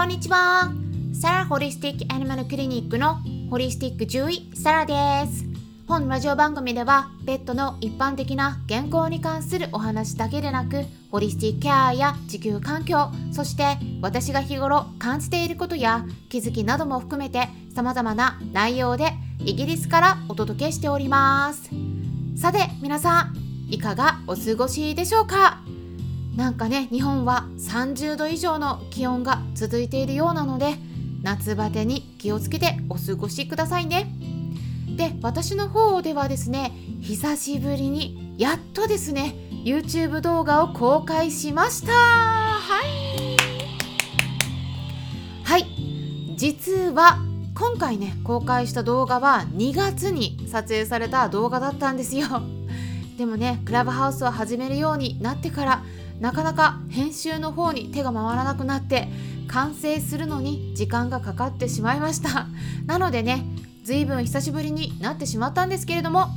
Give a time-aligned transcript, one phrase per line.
[0.00, 0.72] こんにちは。
[1.12, 3.16] サラホリスティックアニマルクリニックの
[3.50, 5.44] ホリスティック獣医サラです。
[5.86, 21.68] 本ラジオ番組ではペットの一般的な健康に関するお話だけでなくホリスティックケアや地球環境そして私が日頃感じていることや気づきなども含めて様々な内容でイギリスからお届けしております。
[22.40, 23.34] さて皆さん
[23.68, 25.60] いかがお過ごしでしょうか？
[26.36, 30.74] なんかね日本は30度以上の気温が続いているようなので
[31.22, 34.12] 夏バテに気をつけてお過ごしくださいね。
[34.96, 39.34] で私の方ではですね久しぶりにやっとですね
[39.64, 41.92] YouTube 動画を公開しました。
[41.92, 43.36] はい。
[45.44, 45.66] はい。
[46.36, 47.18] 実は
[47.54, 52.26] 今回ね公開した動画は2月に撮影された動画だったんですよ。
[53.18, 55.82] でもねクラブハウスを始めるようになってから
[56.20, 59.08] なかなか編集の方に手が回らなくなって
[59.48, 62.46] 完成するのに時間がかかってしまいました。
[62.86, 63.44] なのでね
[63.82, 66.28] 随分久しぶりになってしまったんですけれども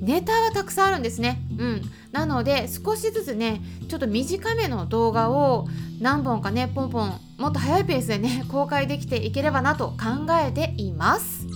[0.00, 1.42] ネタはたくさんあるんですね。
[1.58, 1.82] うん。
[2.12, 5.68] なので少しずつねちょっと短めの動画を
[6.00, 11.46] 何本かねポンポンもっと早いペースでね 公開できていければなと考えています。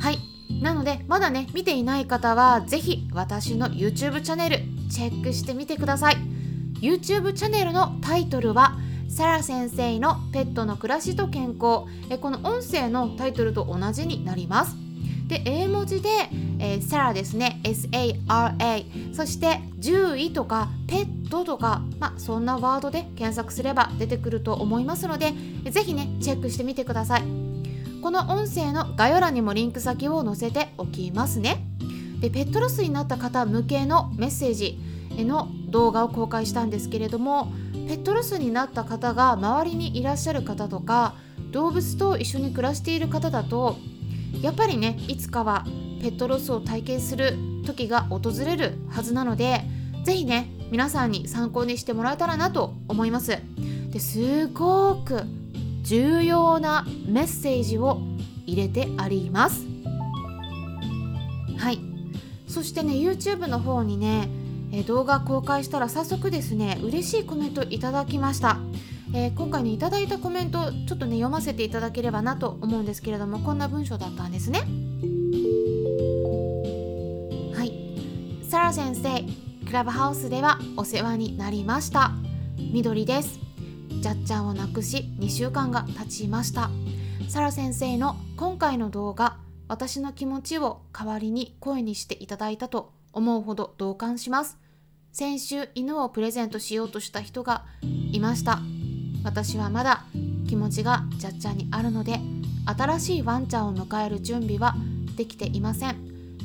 [0.00, 0.18] はい。
[0.62, 4.58] なのでまだね見ていない方は是非私の YouTube チャンネル
[4.90, 6.35] チェックしてみてください。
[6.80, 8.76] YouTube チャンネルのタイトルは
[9.08, 11.84] サラ先生のペットの暮らしと健康。
[12.10, 14.76] えこの音声のタイトルと同じになります。
[15.26, 16.08] で英文字で、
[16.58, 17.60] えー、サラですね。
[17.64, 25.32] SARA そして獣医とかペットとか、まあ、そんなワードで検索すれば出てくると思いますので
[25.70, 27.22] ぜひねチェックしてみてください。
[28.02, 31.64] この音声の概要欄にもリンク先を載せておきますね。
[32.20, 34.78] でペットロスになった方向けのメッセージ
[35.24, 37.52] の動画を公開したんですけれども
[37.86, 41.14] ペットロスになった方が周りにいらっしゃる方とか
[41.50, 43.76] 動物と一緒に暮らしている方だと
[44.40, 45.66] やっぱりねいつかは
[46.00, 47.36] ペットロスを体験する
[47.66, 49.60] 時が訪れるはずなので
[50.04, 53.38] 是非ね皆さんに参考にしてもらえたらなと思います。
[53.90, 55.24] ですごく
[55.82, 57.98] 重要なメッセージを
[58.46, 59.66] 入れてあります。
[61.58, 61.80] はい。
[62.48, 64.28] そしてね YouTube の方にね
[64.72, 68.58] え動画公開したら早速ですね嬉しいコメントいただきました、
[69.14, 74.60] えー、今回ねいただいたコメントちょっとね読ませていただければなと思うんですけれどもこんな文章だったんですね。
[77.54, 78.44] はい。
[78.48, 79.24] サラ先生
[79.66, 82.12] クラブハウスではお世話になりました。
[82.72, 83.40] 緑です。
[84.00, 86.70] じゃっちゃんを亡くし2週間が経ちました。
[87.28, 89.36] サラ先生の今回の動画
[89.68, 94.58] 私の気持ちを代わりに声にしていただいたと思うほど同感します。
[95.10, 97.64] 先週犬をプレゼントしようとした人が
[98.12, 98.60] いました。
[99.24, 100.04] 私はまだ
[100.46, 102.20] 気持ちがちゃっちゃにあるので
[102.66, 104.76] 新しいワンちゃんを迎える準備は
[105.16, 105.96] できていません。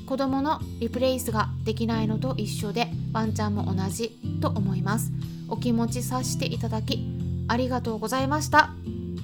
[0.08, 5.12] 子供のリプレイスができないのと一緒でワンちゃんも同じと思います。
[5.50, 7.06] お気持ち察していただき
[7.50, 8.70] ありがとうございました。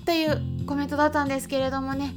[0.05, 2.13] というコメントだったんですけれどもね。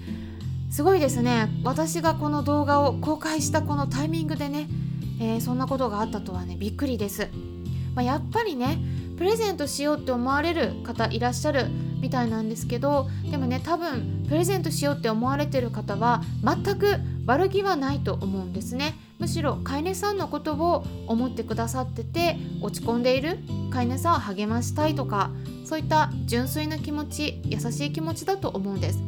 [0.70, 1.48] すごいですね。
[1.62, 4.68] 私がこの動画を公開したこのタイミングでね
[5.20, 7.28] えー、そんなことがあったとはねびっくりです、
[7.94, 8.78] まあ、やっぱりね
[9.16, 11.66] プレゼントしようって思われる方いらっしゃる
[12.00, 18.94] みたいなんですけどでもね多分プレゼントしようって思われてる方は全く悪気はないと思うんですね。
[19.18, 23.38] むしろ飼い主さんのことを思ってくださってて落ち込んでいる
[23.70, 25.30] 飼い主さんを励ましたいとか
[25.66, 28.98] そういった純粋な気持ち優しい気持ちだと思うんです。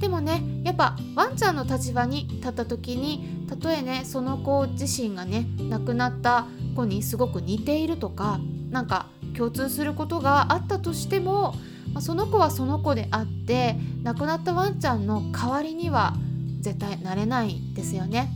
[0.00, 8.40] でもねやっぱワンちゃんの立場に立った時にたとえねその子自身がね亡くなった子にすごく似ているとか
[8.70, 9.06] なんか
[9.36, 11.54] 共通することがあったとしても、
[11.92, 16.14] ま、その子はその子であって亡くなったワンちゃんの代わりには
[16.60, 18.30] 絶対なれないですよね。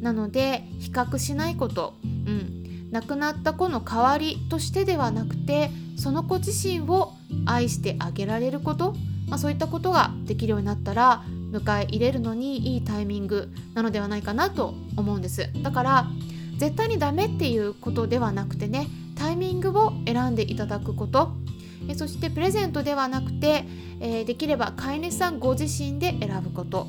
[0.00, 7.14] なので比較しないこと、うん、亡くなった子の代わりとしてではなくてその子自身を
[7.46, 8.94] 愛してあげられること。
[9.28, 15.50] まあ、そういったことができるようになったら迎え入れるのにいいタイミングなのではないかなと思うんです。
[15.62, 16.06] だから
[16.58, 21.32] 絶対にダメっていうことではなくてねタイミングを選んでいただくこと。
[21.96, 23.64] そしてプレゼントではなくて、
[24.00, 26.88] できれば飼い主さんご自身で選ぶこと。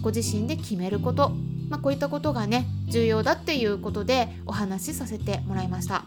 [0.00, 1.30] ご自身で決めること、
[1.68, 6.04] まあ、こういったことがね重要だっていうことでお話しさせてもらいました。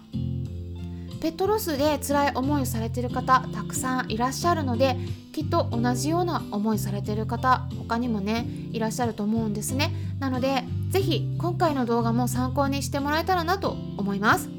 [1.23, 4.97] ペットロスで辛い思いをされてる方たくさんいらっしゃるので
[5.31, 9.93] きっと同じような思いされてる方他にもねいらっしゃると思うんですね。
[10.19, 14.49] なので是非今回の動画も参考にしてもらえたらなと思います。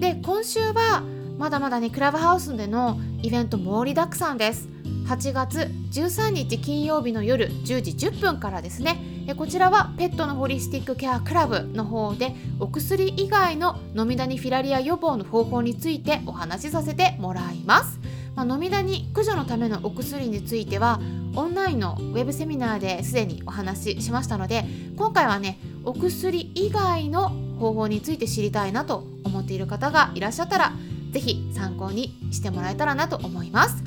[0.00, 1.02] で今週は
[1.36, 4.70] まだまだねクラブハウスでのイベント盛りだくさんです。
[5.06, 8.96] 8月13日金曜日の夜10時10分からですね
[9.32, 17.98] こちらはペットのホリスティックケアクラブの方でお薬以外の飲みダニフィラリア予防の方法についてお話しさせてもらいます、
[18.36, 21.00] まあ、飲みダニ駆除のためのお薬については
[21.34, 24.66] オンラインのウェブセミナーですでにお話ししましたので
[24.96, 30.72] 今回はねお薬以外の方法について知りたいなと思っている方がいらっしゃったら
[31.12, 33.84] 是非参考にしてもらえたらなと思います。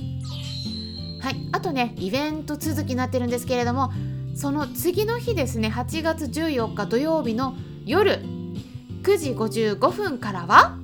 [1.22, 1.36] はい。
[1.52, 3.92] あとねイベント続きになってるんですけれども
[4.38, 7.56] その次の日ですね8月14日土曜日の
[7.88, 8.22] 夜
[9.02, 10.78] 9時55分からは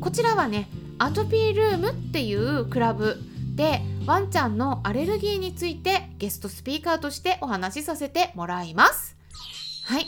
[0.00, 3.18] こちらはねアトピールームっていうクラブ
[3.54, 9.16] でワンちゃんのアレルギーについてゲストスピーカーとしてお話しさせてもらいます。
[9.84, 10.06] はい。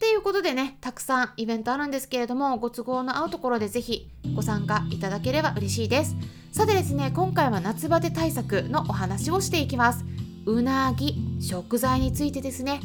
[0.00, 6.16] ということでね、たくさんイベントあるんですけれども、ご都合の合うところでぜひご参加いただければ嬉しいです。
[6.50, 10.04] さてですね、今回は夏バテ対策のお話をしていきます。
[10.46, 12.80] うなぎ、食材についてですね。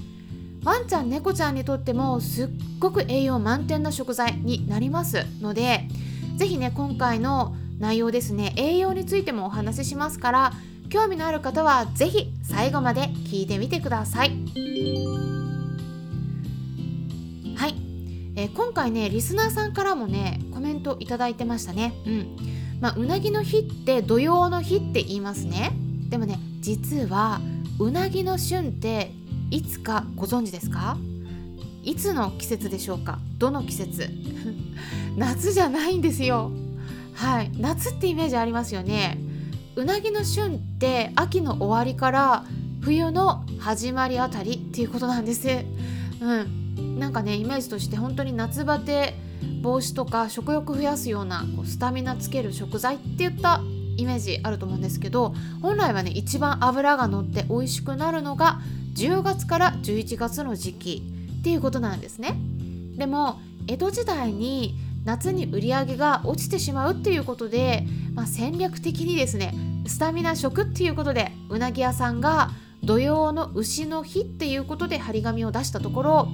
[0.63, 2.47] ワンちゃん、猫ちゃんにとってもすっ
[2.79, 5.87] ごく栄養満点な食材になりますので、
[6.37, 10.51] ぜひね、今回の内容ですね栄養についてもお話ししますから
[10.89, 14.31] 興味のある方は是非最後まで聞いてみてください。
[17.55, 17.75] はい、
[18.35, 21.93] えー、今回ねリスナーさんからもねコメントいいてましたね。
[22.05, 22.37] うん。
[22.79, 25.71] まあ、うなぎの日って土曜の日って言いますね。
[26.09, 27.39] でもね実は
[27.79, 29.11] うなぎの旬って
[29.51, 30.97] いつかご存知ですか？
[31.83, 33.19] いつの季節でしょうか？
[33.37, 34.09] どの季節？
[35.15, 36.51] 夏じゃないんですよ。
[37.13, 37.51] はい。
[37.57, 39.17] 夏ってイメージありますよね。
[39.75, 42.45] うなぎの旬って秋の終わりから
[42.81, 45.47] 冬の始まりあたりっていうことなんです。
[46.19, 46.99] うん。
[46.99, 49.15] なんかねイメージとして本当に夏バテ
[49.61, 53.61] 防止とか食欲増やすようなこうスタミナつける食材って言った
[53.97, 58.59] イメージあると思うんですけど本来はね一番脂が乗って美味しくなるのが
[58.95, 61.03] 10月から11月の時期
[61.39, 62.35] っていうことなんですね。
[62.97, 69.53] でも江戸時代に夏に売り上げが落ちてしまうっていうことで、まあ、戦略的にですね
[69.87, 72.51] スタミナ食っていうことでうなぎ屋さんが
[72.83, 76.27] 土曜の牛の日っていうことで張り紙を出したところ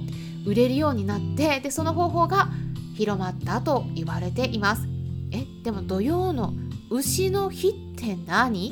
[0.46, 2.48] 売れるようになってでその方法が
[2.96, 4.86] 広まったと言われています。
[5.32, 6.52] えでも土曜の
[6.94, 8.70] 牛の日って何？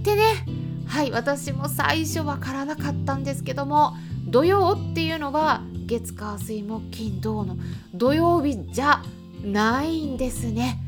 [0.00, 0.22] ってね。
[0.86, 3.94] はい私も最初わからなかったんですけども
[4.26, 7.56] 土曜っていうのは月火水木金土の
[7.94, 9.02] 土曜日じゃ
[9.42, 10.80] ないんですね。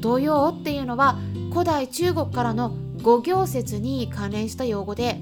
[0.00, 1.18] 土曜っていうのは
[1.52, 2.72] 古代中国からの
[3.02, 5.20] 五行節に関連した用語で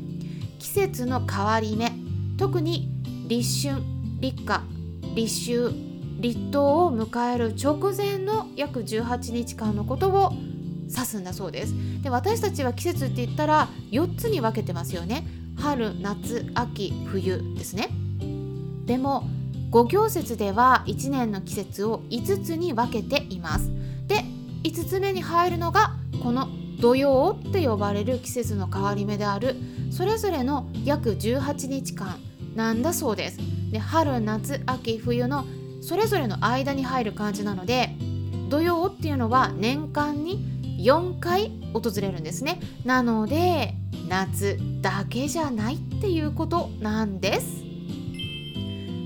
[0.61, 1.93] 季節の変わり目
[2.39, 2.91] 特に
[3.27, 3.83] 立春
[4.21, 4.63] 立夏
[5.15, 5.87] 立秋
[6.21, 10.33] 立冬を迎える直前の約18日間のことを
[10.89, 11.75] 指すんだそうです。
[12.03, 15.27] で私たちは季節って言ったら4つに分けてますよね。
[15.57, 17.89] 春夏秋冬ですね。
[18.87, 19.29] でも
[19.71, 23.71] 五行節では1年の季節を5つに分けています。
[24.07, 24.25] で
[24.65, 26.49] 5つ目に入るのがこの
[26.81, 29.57] 土曜って呼ばれる季節の変わり目である
[29.91, 32.19] それぞれの約18日間
[32.55, 33.39] なんだそうです。
[33.73, 35.45] で春夏秋冬の
[35.83, 37.91] それぞれの間に入る感じなので
[38.49, 43.75] 土曜っていうのは年間に4回訪れるんですねなので
[44.09, 47.65] 夏だけじゃないっていうことなんです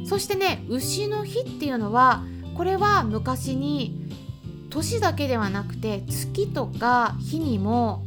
[0.08, 2.24] そしてね牛の日っていうのは
[2.56, 4.08] これは昔に
[4.68, 8.04] 年だけではなくて月とか日にも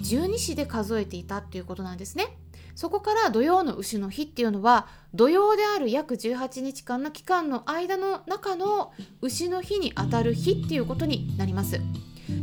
[0.00, 2.36] 十二支で数えていたっていうことなんですね。
[2.74, 11.80] そこから土曜の牛の日っていうのは土曜である約18日間の期間の間の中の牛の日にあたる日っていうことになります。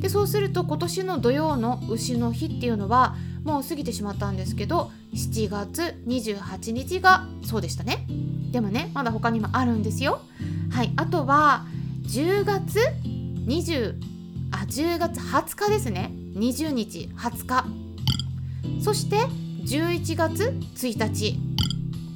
[0.05, 8.05] でそうすると今年の土曜の牛の日っていうのはもう過ぎてしまったんですけど7月28日がそうでしたね。
[8.51, 10.21] でもねまだ他にもあるんですよ。
[10.69, 11.65] はいあとは
[12.03, 12.77] 10月
[13.47, 13.95] 20
[14.51, 16.11] あ10月20日ですね。
[16.35, 17.65] 20日20日。
[18.83, 19.17] そして
[19.65, 21.39] 11月1日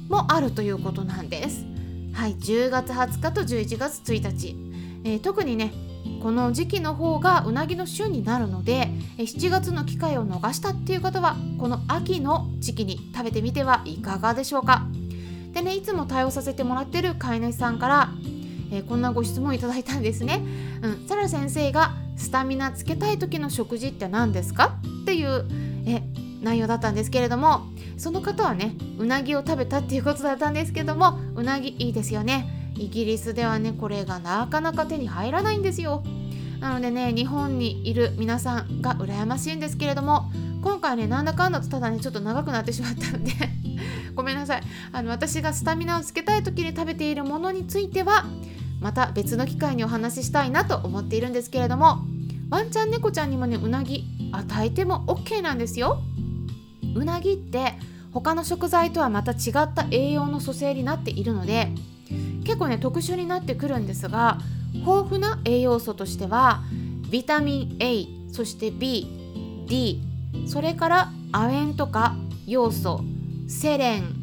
[0.08, 1.66] もあるということなんです。
[2.12, 4.56] はい10月20日と11月1日、
[5.02, 5.89] えー、特にね
[6.22, 14.86] この時期の方がうなぎの旬になるので7月の機会を逃したっていう方はこの秋の時期に食べてみてはいかがでしょうか。
[15.52, 18.10] でねいつも対応させてもらってる飼い主さんから、
[18.70, 20.40] えー、こんなご質問いただいたんですね、
[20.82, 24.76] うん、サラ先生がスタミナつけたい時の食事って何ですか？
[25.02, 25.44] っていう
[25.86, 26.02] え
[26.42, 27.62] 内容だったんですけれども
[27.96, 32.59] その方はねうなぎを食べたっていうことだったんですけどもうなぎいいですよね。
[32.76, 36.02] イギリスではねこれがなかなか手に入らないんですよ。
[36.60, 40.30] なのでね日本にいる皆さんが羨ましいんですけれども
[40.62, 43.32] 今回ねなんだかんだとただねちょっと長くなってしまったので
[44.14, 44.62] ごめんなさい。
[44.92, 48.26] あの私がスタミナをつけたい時に食べているものについては
[48.80, 51.98] また別の機会にお話ししたいなと思っているんですけれども
[52.50, 56.00] ワンちゃん猫ちゃんにもねうなぎ与えても OK なんですよ。
[56.94, 57.74] うなぎって
[58.12, 61.72] 他の食材とはまた違った栄養の組成になっているので
[62.44, 64.38] 結構ね特殊になってくるんですが
[64.74, 66.62] 豊富な栄養素としては
[67.10, 70.00] ビタミン A そして BD
[70.46, 72.14] それから亜鉛とか
[72.46, 73.02] 要素
[73.48, 74.14] セレン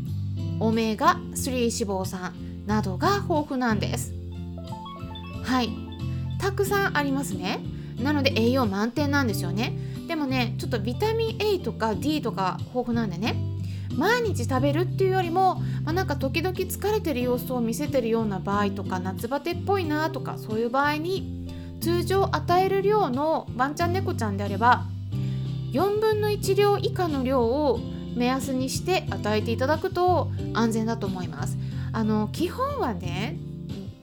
[0.59, 2.33] オメガ3脂肪酸
[2.65, 4.13] などが豊富なんです。
[5.43, 5.69] はい。
[6.39, 7.59] たくさんありますね。
[8.01, 9.73] なので栄養満点なんですよね。
[10.07, 13.35] でもねちょっとビタミン A とか D とか豊富なんでね
[13.95, 24.85] 毎日食べるっていうよりも、まあ、なんか時々疲れてる様子を見せてるような場合とか夏バテっぽいなとかそういう場合に通常与える量のワンちゃん猫ちゃんであれば
[25.71, 27.79] 4分の1量以下の量を
[28.15, 31.57] 目安にして与えていただくと安全だと思います。
[31.93, 33.37] あの基本はね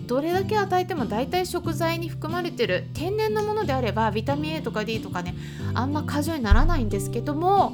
[0.06, 5.34] どれだけ与えても大体食材に含まれてる天然のものであればビタミン A とか D とかね
[5.74, 7.72] あんま過剰にならないんですけども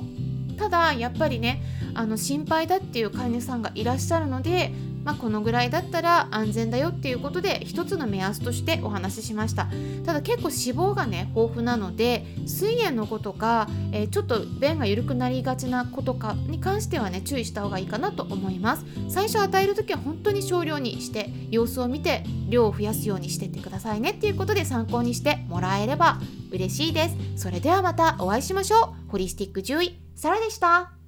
[0.57, 1.63] ただやっぱりね
[1.95, 4.73] あの心配だっていう飼い主さんがいらっしゃるので
[5.05, 9.69] まあ、このぐらいだったら安全だよっていうことで一つの目安としてお話ししました。
[10.05, 18.85] ただ結構脂肪がね豊富なので水炎の子とか、えー、ちょっと便が緩くなりがちな子とかに関してはね注意した方がいいかなと思います。
[19.09, 26.21] 最初与える時は本当に少量にして様子を見て量を増やすようにしてってくださいねっていうことで参考にしてもらえれば
[26.51, 27.43] 嬉しいです。
[27.43, 29.11] それではまたお会いしましょう。
[29.11, 31.00] ホリスティック獣医サラでした。